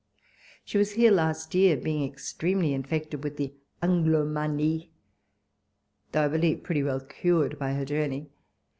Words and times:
She 0.65 0.79
was 0.79 0.93
here 0.93 1.11
last 1.11 1.53
year, 1.53 1.77
being 1.77 2.03
extremely 2.11 2.73
infected 2.73 3.23
with 3.23 3.37
the 3.37 3.53
An{]lo 3.83 4.25
manie, 4.25 4.89
though 6.11 6.25
I 6.25 6.27
believe 6.27 6.63
pretty 6.63 6.81
well 6.81 7.01
cured 7.01 7.59
by 7.59 7.73
her 7.73 7.85
journey. 7.85 8.31